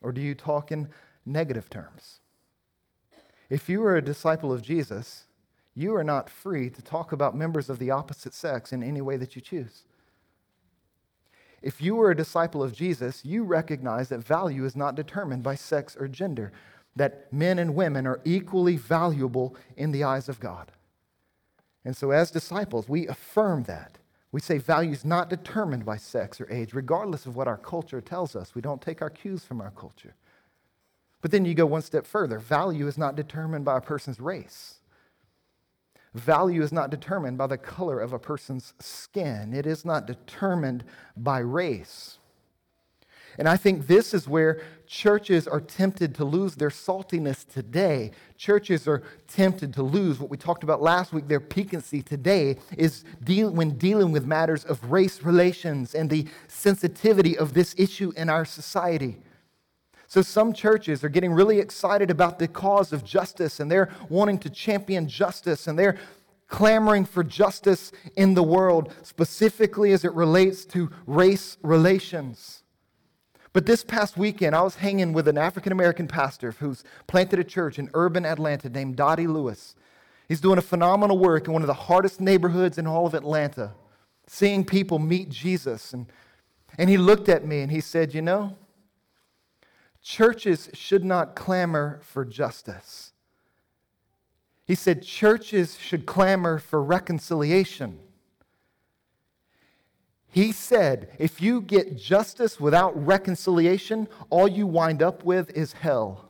[0.00, 0.88] Or do you talk in
[1.24, 2.20] negative terms?
[3.50, 5.24] If you are a disciple of Jesus,
[5.74, 9.16] you are not free to talk about members of the opposite sex in any way
[9.16, 9.82] that you choose.
[11.62, 15.54] If you were a disciple of Jesus, you recognize that value is not determined by
[15.54, 16.52] sex or gender,
[16.94, 20.72] that men and women are equally valuable in the eyes of God.
[21.84, 23.98] And so, as disciples, we affirm that.
[24.32, 28.00] We say value is not determined by sex or age, regardless of what our culture
[28.00, 28.54] tells us.
[28.54, 30.14] We don't take our cues from our culture.
[31.22, 34.80] But then you go one step further value is not determined by a person's race.
[36.16, 39.52] Value is not determined by the color of a person's skin.
[39.52, 40.82] It is not determined
[41.14, 42.16] by race.
[43.38, 48.12] And I think this is where churches are tempted to lose their saltiness today.
[48.38, 53.04] Churches are tempted to lose what we talked about last week, their piquancy today is
[53.22, 58.30] deal, when dealing with matters of race relations and the sensitivity of this issue in
[58.30, 59.18] our society.
[60.08, 64.38] So, some churches are getting really excited about the cause of justice and they're wanting
[64.38, 65.98] to champion justice and they're
[66.48, 72.62] clamoring for justice in the world, specifically as it relates to race relations.
[73.52, 77.44] But this past weekend, I was hanging with an African American pastor who's planted a
[77.44, 79.74] church in urban Atlanta named Dhati Lewis.
[80.28, 83.72] He's doing a phenomenal work in one of the hardest neighborhoods in all of Atlanta,
[84.26, 85.92] seeing people meet Jesus.
[85.92, 86.06] And,
[86.76, 88.56] and he looked at me and he said, You know,
[90.06, 93.12] churches should not clamor for justice.
[94.64, 97.98] He said, Churches should clamor for reconciliation.
[100.28, 106.25] He said, if you get justice without reconciliation, all you wind up with is hell.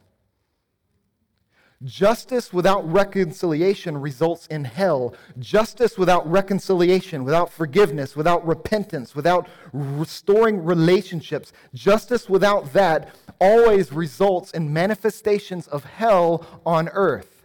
[1.84, 5.14] Justice without reconciliation results in hell.
[5.38, 14.50] Justice without reconciliation, without forgiveness, without repentance, without restoring relationships, justice without that always results
[14.52, 17.44] in manifestations of hell on earth.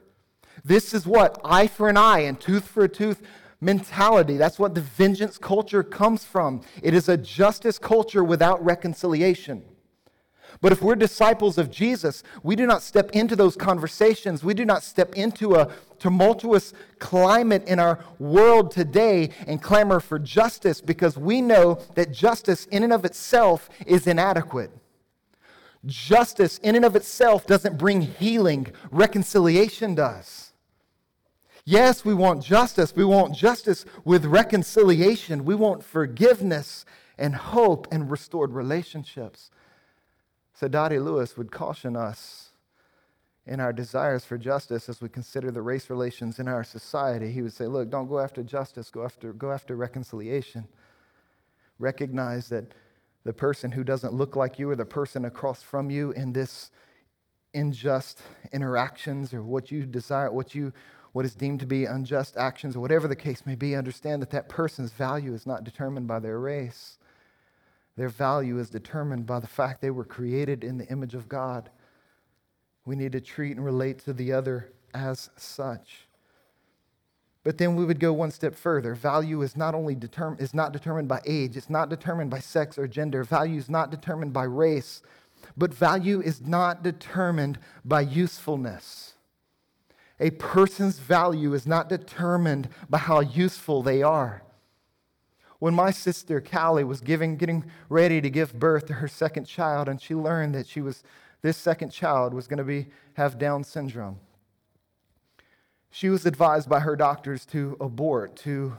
[0.64, 3.22] This is what eye for an eye and tooth for a tooth
[3.60, 4.38] mentality.
[4.38, 6.62] That's what the vengeance culture comes from.
[6.82, 9.64] It is a justice culture without reconciliation.
[10.60, 14.44] But if we're disciples of Jesus, we do not step into those conversations.
[14.44, 20.20] We do not step into a tumultuous climate in our world today and clamor for
[20.20, 24.72] justice because we know that justice in and of itself is inadequate.
[25.86, 30.52] Justice in and of itself doesn't bring healing, reconciliation does.
[31.66, 32.96] Yes, we want justice.
[32.96, 35.46] We want justice with reconciliation.
[35.46, 36.86] We want forgiveness
[37.18, 39.51] and hope and restored relationships.
[40.62, 42.52] So, Dhati Lewis would caution us
[43.48, 47.32] in our desires for justice as we consider the race relations in our society.
[47.32, 50.68] He would say, Look, don't go after justice, go after, go after reconciliation.
[51.80, 52.76] Recognize that
[53.24, 56.70] the person who doesn't look like you or the person across from you in this
[57.56, 58.22] unjust
[58.52, 60.74] interactions or what you desire, what you
[61.12, 64.30] what is deemed to be unjust actions, or whatever the case may be, understand that
[64.30, 67.00] that person's value is not determined by their race.
[67.98, 71.70] Their value is determined by the fact they were created in the image of God.
[72.86, 76.08] We need to treat and relate to the other as such.
[77.44, 78.94] But then we would go one step further.
[78.94, 82.78] Value is not only determ- is not determined by age, it's not determined by sex
[82.78, 83.24] or gender.
[83.24, 85.02] Value is not determined by race,
[85.58, 89.16] but value is not determined by usefulness.
[90.20, 94.44] A person's value is not determined by how useful they are.
[95.62, 99.88] When my sister Callie was giving, getting ready to give birth to her second child,
[99.88, 101.04] and she learned that she was,
[101.44, 104.18] this second child was going to be, have Down syndrome,
[105.92, 108.76] she was advised by her doctors to abort, to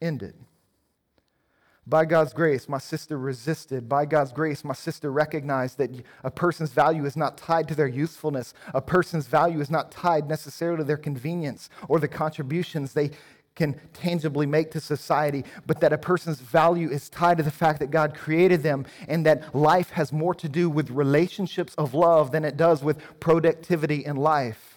[0.00, 0.34] end it.
[1.86, 3.88] By God's grace, my sister resisted.
[3.88, 5.90] By God's grace, my sister recognized that
[6.22, 8.52] a person's value is not tied to their usefulness.
[8.74, 13.12] A person's value is not tied necessarily to their convenience or the contributions they
[13.58, 17.80] can tangibly make to society, but that a person's value is tied to the fact
[17.80, 22.30] that God created them and that life has more to do with relationships of love
[22.30, 24.68] than it does with productivity in life.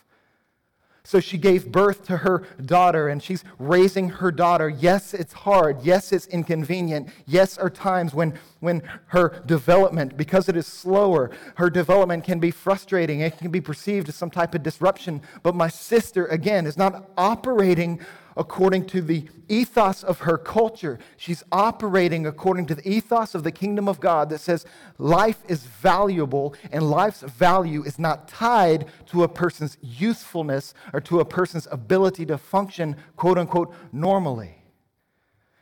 [1.03, 4.69] So she gave birth to her daughter and she's raising her daughter.
[4.69, 5.81] Yes, it's hard.
[5.81, 7.09] Yes, it's inconvenient.
[7.25, 12.51] Yes, are times when, when her development, because it is slower, her development can be
[12.51, 13.21] frustrating.
[13.21, 15.21] It can be perceived as some type of disruption.
[15.41, 17.99] But my sister, again, is not operating
[18.37, 20.99] according to the ethos of her culture.
[21.17, 24.65] She's operating according to the ethos of the kingdom of God that says
[24.97, 31.19] life is valuable and life's value is not tied to a person's usefulness or to
[31.19, 34.61] a person's ability to function, quote unquote, normally.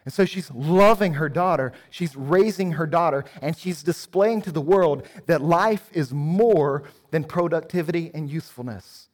[0.06, 4.62] And so she's loving her daughter, she's raising her daughter, and she's displaying to the
[4.62, 9.09] world that life is more than productivity and usefulness.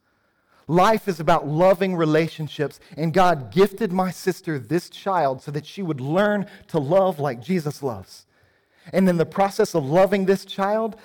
[0.68, 5.80] Life is about loving relationships, and God gifted my sister this child so that she
[5.80, 8.26] would learn to love like Jesus loves.
[8.92, 10.96] And in the process of loving this child,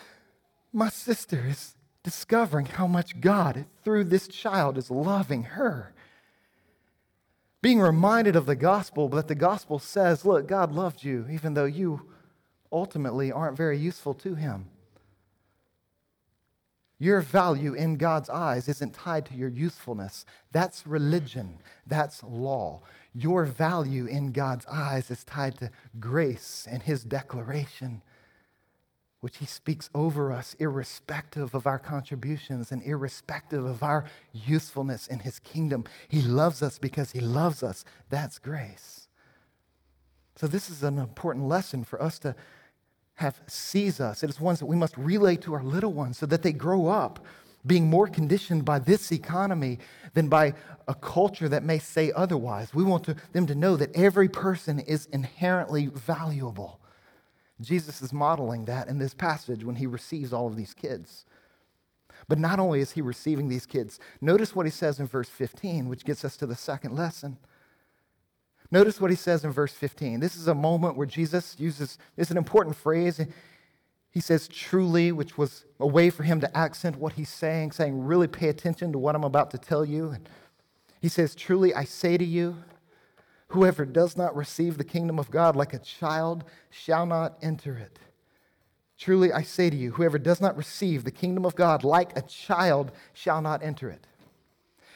[0.73, 5.93] my sister is discovering how much God, through this child, is loving her.
[7.61, 11.65] Being reminded of the gospel, but the gospel says, look, God loved you, even though
[11.65, 12.09] you
[12.71, 14.65] ultimately aren't very useful to Him.
[17.01, 20.23] Your value in God's eyes isn't tied to your usefulness.
[20.51, 22.83] That's religion, that's law.
[23.15, 28.03] Your value in God's eyes is tied to grace and His declaration,
[29.19, 35.17] which He speaks over us, irrespective of our contributions and irrespective of our usefulness in
[35.17, 35.85] His kingdom.
[36.07, 37.83] He loves us because He loves us.
[38.11, 39.07] That's grace.
[40.35, 42.35] So, this is an important lesson for us to
[43.15, 44.23] have sees us.
[44.23, 46.87] It is ones that we must relay to our little ones so that they grow
[46.87, 47.23] up
[47.65, 49.79] being more conditioned by this economy
[50.13, 50.53] than by
[50.87, 52.73] a culture that may say otherwise.
[52.73, 56.79] We want to, them to know that every person is inherently valuable.
[57.61, 61.25] Jesus is modeling that in this passage when he receives all of these kids.
[62.27, 65.87] But not only is he receiving these kids, notice what he says in verse 15,
[65.87, 67.37] which gets us to the second lesson.
[68.71, 70.21] Notice what he says in verse 15.
[70.21, 73.19] This is a moment where Jesus uses, it's an important phrase.
[74.11, 78.05] He says truly, which was a way for him to accent what he's saying, saying,
[78.05, 80.11] really pay attention to what I'm about to tell you.
[80.11, 80.27] And
[81.01, 82.57] he says, Truly, I say to you,
[83.47, 87.99] whoever does not receive the kingdom of God like a child shall not enter it.
[88.97, 92.21] Truly, I say to you, whoever does not receive the kingdom of God like a
[92.21, 94.05] child shall not enter it.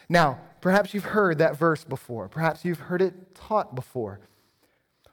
[0.07, 2.27] Now, perhaps you've heard that verse before.
[2.27, 4.19] Perhaps you've heard it taught before.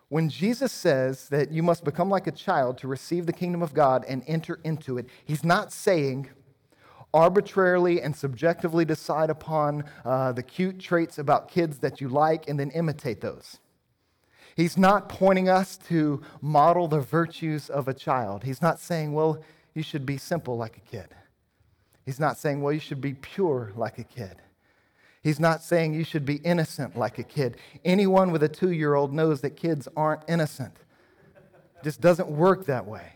[0.09, 3.75] When Jesus says that you must become like a child to receive the kingdom of
[3.75, 6.31] God and enter into it, he's not saying
[7.13, 12.59] arbitrarily and subjectively decide upon uh, the cute traits about kids that you like and
[12.59, 13.59] then imitate those.
[14.57, 18.45] He's not pointing us to model the virtues of a child.
[18.45, 19.45] He's not saying, well,
[19.75, 21.09] you should be simple like a kid.
[22.07, 24.37] He's not saying, well, you should be pure like a kid.
[25.23, 27.57] He's not saying you should be innocent like a kid.
[27.85, 30.75] Anyone with a two year old knows that kids aren't innocent.
[31.79, 33.12] It just doesn't work that way.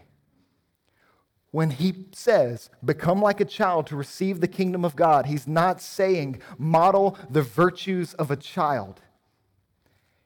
[1.50, 5.80] When he says, become like a child to receive the kingdom of God, he's not
[5.80, 9.00] saying, model the virtues of a child.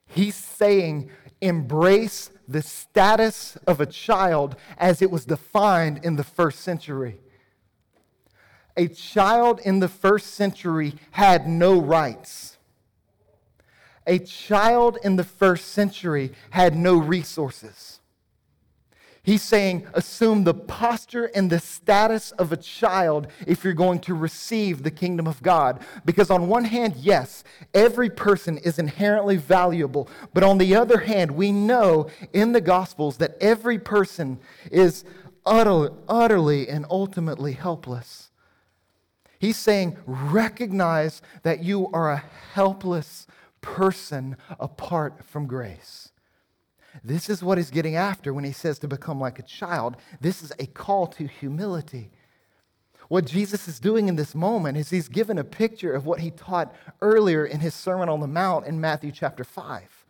[0.06, 1.10] He's saying,
[1.40, 7.20] embrace the status of a child as it was defined in the first century
[8.76, 12.56] a child in the first century had no rights.
[14.06, 18.00] A child in the first century had no resources.
[19.22, 24.14] He's saying, assume the posture and the status of a child if you're going to
[24.14, 25.80] receive the kingdom of God.
[26.06, 27.44] Because, on one hand, yes,
[27.74, 30.08] every person is inherently valuable.
[30.32, 34.40] But on the other hand, we know in the Gospels that every person
[34.72, 35.04] is
[35.44, 38.29] utterly, utterly and ultimately helpless.
[39.40, 43.26] He's saying, recognize that you are a helpless
[43.62, 46.10] person apart from grace.
[47.02, 49.96] This is what he's getting after when he says to become like a child.
[50.20, 52.10] This is a call to humility.
[53.08, 56.30] What Jesus is doing in this moment is he's given a picture of what he
[56.30, 60.04] taught earlier in his Sermon on the Mount in Matthew chapter 5.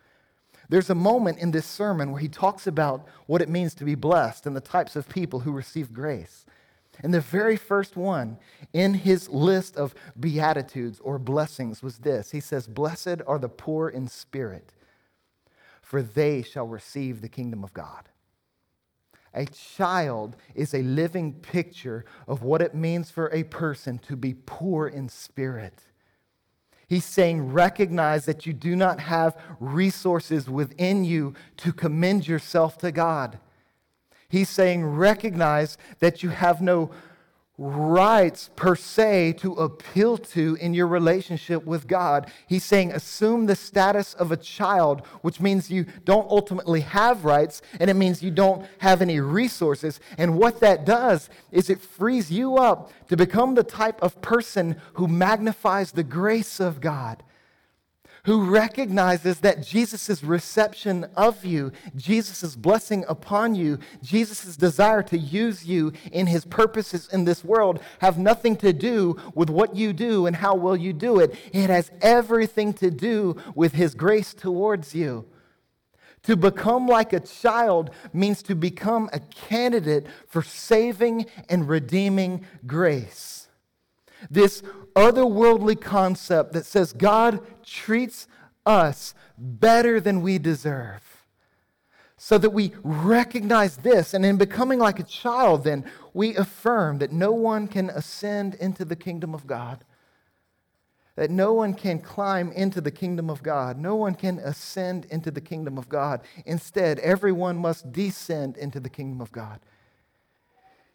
[0.68, 3.94] There's a moment in this sermon where he talks about what it means to be
[3.94, 6.44] blessed and the types of people who receive grace.
[7.02, 8.38] And the very first one
[8.72, 13.88] in his list of beatitudes or blessings was this He says, Blessed are the poor
[13.88, 14.72] in spirit,
[15.82, 18.08] for they shall receive the kingdom of God.
[19.32, 24.34] A child is a living picture of what it means for a person to be
[24.34, 25.84] poor in spirit.
[26.88, 32.90] He's saying, recognize that you do not have resources within you to commend yourself to
[32.90, 33.38] God.
[34.30, 36.90] He's saying, recognize that you have no
[37.58, 42.32] rights per se to appeal to in your relationship with God.
[42.46, 47.60] He's saying, assume the status of a child, which means you don't ultimately have rights,
[47.78, 50.00] and it means you don't have any resources.
[50.16, 54.80] And what that does is it frees you up to become the type of person
[54.94, 57.22] who magnifies the grace of God
[58.24, 65.64] who recognizes that Jesus' reception of you, Jesus' blessing upon you, Jesus' desire to use
[65.64, 70.26] you in his purposes in this world have nothing to do with what you do
[70.26, 71.34] and how well you do it.
[71.52, 75.26] It has everything to do with his grace towards you.
[76.24, 83.48] To become like a child means to become a candidate for saving and redeeming grace.
[84.30, 84.62] This
[84.96, 88.26] otherworldly concept that says God treats
[88.66, 91.02] us better than we deserve.
[92.16, 97.12] So that we recognize this, and in becoming like a child, then we affirm that
[97.12, 99.84] no one can ascend into the kingdom of God
[101.20, 103.76] that no one can climb into the kingdom of God.
[103.78, 106.22] No one can ascend into the kingdom of God.
[106.46, 109.60] Instead, everyone must descend into the kingdom of God.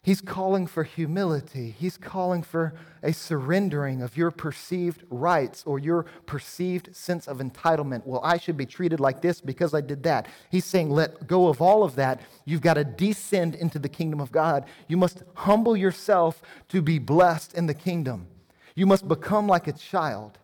[0.06, 1.74] He's calling for humility.
[1.76, 8.06] He's calling for a surrendering of your perceived rights or your perceived sense of entitlement.
[8.06, 10.28] Well, I should be treated like this because I did that.
[10.48, 12.20] He's saying, let go of all of that.
[12.44, 14.66] You've got to descend into the kingdom of God.
[14.86, 18.28] You must humble yourself to be blessed in the kingdom.
[18.76, 20.38] You must become like a child.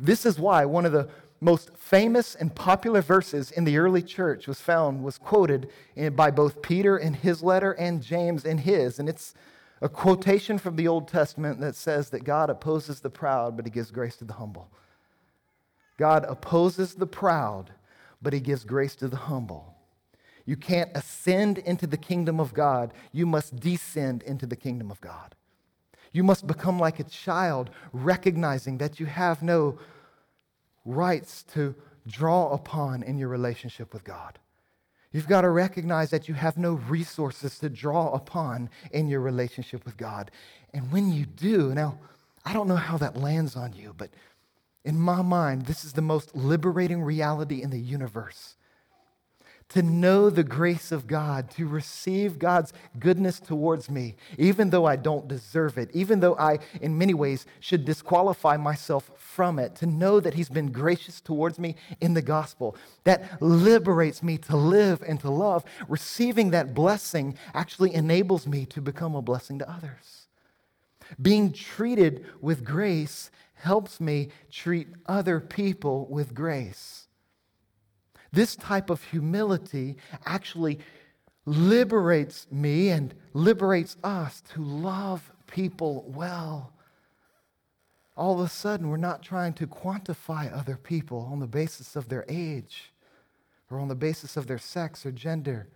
[0.00, 1.10] This is why one of the
[1.40, 5.70] most famous and popular verses in the early church was found, was quoted
[6.14, 8.98] by both Peter in his letter and James in his.
[8.98, 9.34] And it's
[9.80, 13.70] a quotation from the Old Testament that says that God opposes the proud, but he
[13.70, 14.68] gives grace to the humble.
[15.96, 17.70] God opposes the proud,
[18.20, 19.74] but he gives grace to the humble.
[20.44, 25.00] You can't ascend into the kingdom of God, you must descend into the kingdom of
[25.00, 25.34] God.
[26.10, 29.78] You must become like a child, recognizing that you have no
[30.88, 31.74] rights to
[32.06, 34.38] draw upon in your relationship with God.
[35.12, 39.84] You've got to recognize that you have no resources to draw upon in your relationship
[39.84, 40.30] with God.
[40.72, 41.98] And when you do, now,
[42.44, 44.10] I don't know how that lands on you, but
[44.84, 48.56] in my mind, this is the most liberating reality in the universe
[49.70, 54.96] to know the grace of God, to receive God's goodness towards me, even though I
[54.96, 59.86] don't deserve it, even though I, in many ways, should disqualify myself from it, to
[59.86, 62.76] know that He's been gracious towards me in the gospel.
[63.04, 65.64] That liberates me to live and to love.
[65.86, 70.28] Receiving that blessing actually enables me to become a blessing to others.
[71.20, 76.97] Being treated with grace helps me treat other people with grace.
[78.32, 80.78] This type of humility actually
[81.46, 86.72] liberates me and liberates us to love people well.
[88.16, 92.08] All of a sudden, we're not trying to quantify other people on the basis of
[92.08, 92.92] their age
[93.70, 95.68] or on the basis of their sex or gender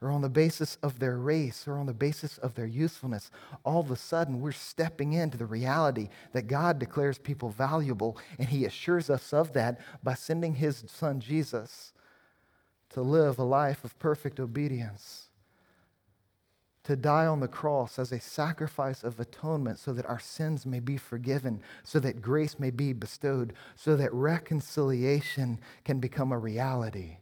[0.00, 3.30] or on the basis of their race or on the basis of their usefulness.
[3.64, 8.48] All of a sudden, we're stepping into the reality that God declares people valuable, and
[8.48, 11.92] He assures us of that by sending His Son Jesus
[12.90, 15.28] to live a life of perfect obedience,
[16.84, 20.80] to die on the cross as a sacrifice of atonement so that our sins may
[20.80, 27.18] be forgiven, so that grace may be bestowed, so that reconciliation can become a reality.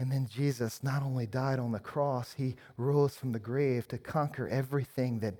[0.00, 3.98] And then Jesus not only died on the cross, he rose from the grave to
[3.98, 5.34] conquer everything that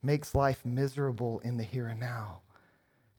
[0.00, 2.42] makes life miserable in the here and now,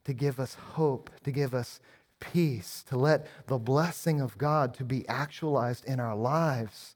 [0.05, 1.81] to give us hope, to give us
[2.21, 6.95] peace, to let the blessing of God to be actualized in our lives.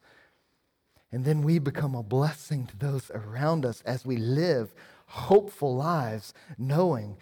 [1.12, 4.74] And then we become a blessing to those around us as we live
[5.06, 7.18] hopeful lives, knowing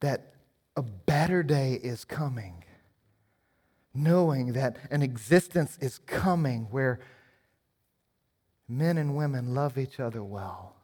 [0.00, 0.34] that
[0.76, 2.62] a better day is coming
[3.94, 7.00] knowing that an existence is coming where
[8.68, 10.76] men and women love each other well.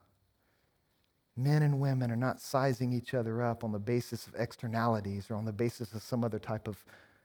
[1.36, 5.36] Men and women are not sizing each other up on the basis of externalities or
[5.36, 6.84] on the basis of some other type of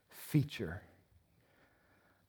[0.10, 0.84] feature,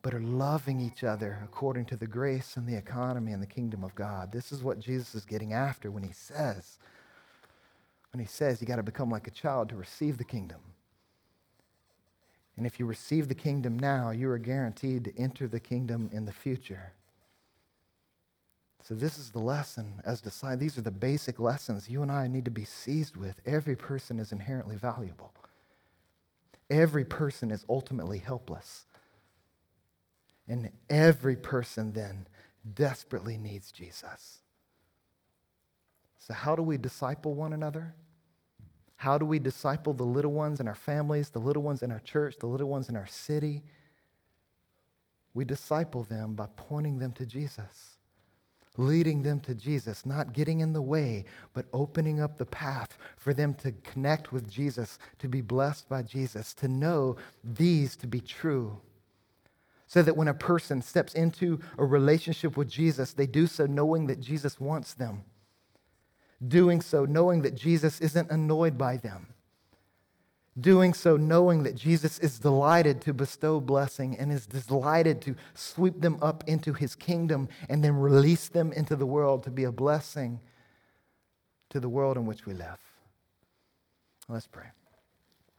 [0.03, 3.85] but are loving each other according to the grace and the economy and the kingdom
[3.85, 4.33] of God.
[4.33, 6.79] This is what Jesus is getting after when he says,
[8.13, 10.61] when he says you got to become like a child to receive the kingdom.
[12.57, 16.25] And if you receive the kingdom now, you are guaranteed to enter the kingdom in
[16.25, 16.93] the future.
[18.83, 20.61] So, this is the lesson as disciples.
[20.61, 23.41] These are the basic lessons you and I need to be seized with.
[23.47, 25.33] Every person is inherently valuable,
[26.71, 28.87] every person is ultimately helpless.
[30.47, 32.27] And every person then
[32.75, 34.41] desperately needs Jesus.
[36.19, 37.95] So, how do we disciple one another?
[38.97, 42.01] How do we disciple the little ones in our families, the little ones in our
[42.01, 43.62] church, the little ones in our city?
[45.34, 47.99] We disciple them by pointing them to Jesus,
[48.76, 53.34] leading them to Jesus, not getting in the way, but opening up the path for
[53.34, 58.20] them to connect with Jesus, to be blessed by Jesus, to know these to be
[58.20, 58.80] true.
[59.86, 64.07] So that when a person steps into a relationship with Jesus, they do so knowing
[64.07, 65.24] that Jesus wants them
[66.47, 69.28] doing so knowing that Jesus isn't annoyed by them,
[70.59, 76.01] doing so knowing that Jesus is delighted to bestow blessing and is delighted to sweep
[76.01, 79.72] them up into his kingdom and then release them into the world to be a
[79.72, 80.41] blessing
[81.70, 82.78] to the world in which we live.
[84.28, 84.66] Let's pray.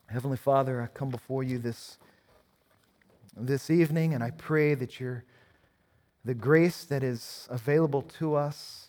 [0.06, 1.98] Heavenly Father, I come before you this,
[3.36, 5.24] this evening and I pray that your
[6.26, 8.85] the grace that is available to us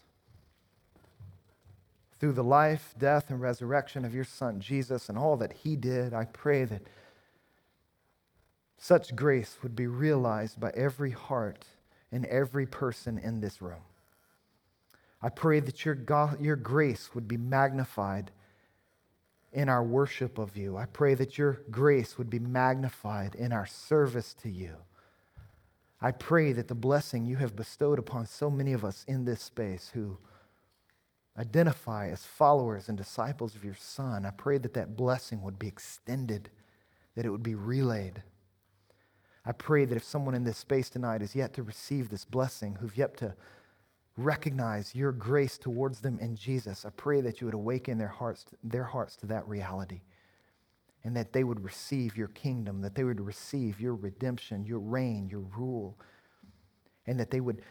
[2.19, 6.13] through the life, death, and resurrection of your Son, Jesus, and all that he did,
[6.13, 6.81] I pray that
[8.77, 11.65] such grace would be realized by every heart
[12.11, 13.81] and every person in this room.
[15.21, 18.31] I pray that your, God, your grace would be magnified
[19.51, 20.77] in our worship of you.
[20.77, 24.75] I pray that your grace would be magnified in our service to you.
[25.99, 29.41] I pray that the blessing you have bestowed upon so many of us in this
[29.41, 30.17] space who
[31.37, 35.67] identify as followers and disciples of your Son, I pray that that blessing would be
[35.67, 36.49] extended,
[37.15, 38.23] that it would be relayed.
[39.45, 42.75] I pray that if someone in this space tonight is yet to receive this blessing,
[42.75, 43.35] who've yet to
[44.17, 48.45] recognize your grace towards them in Jesus, I pray that you would awaken their hearts,
[48.63, 50.01] their hearts to that reality
[51.03, 55.29] and that they would receive your kingdom, that they would receive your redemption, your reign,
[55.29, 55.97] your rule,
[57.05, 57.61] and that they would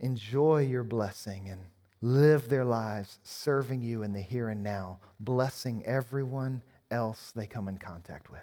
[0.00, 1.60] enjoy your blessing and
[2.02, 7.68] live their lives serving you in the here and now, blessing everyone else they come
[7.68, 8.40] in contact with.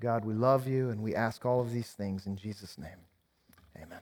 [0.00, 2.98] God, we love you and we ask all of these things in Jesus' name.
[3.76, 4.00] Amen.